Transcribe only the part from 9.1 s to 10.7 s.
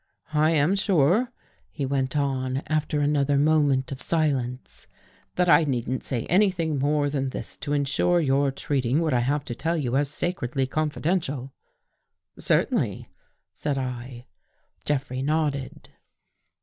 I have to tell you as sacredly